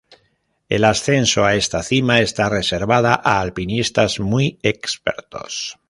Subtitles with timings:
[0.67, 5.77] El ascenso a esta cima está reservada a alpinistas muy expertos.